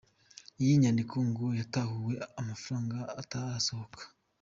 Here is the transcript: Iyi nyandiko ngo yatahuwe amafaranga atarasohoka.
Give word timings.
Iyi 0.61 0.73
nyandiko 0.81 1.15
ngo 1.29 1.45
yatahuwe 1.59 2.13
amafaranga 2.41 2.97
atarasohoka. 3.21 4.01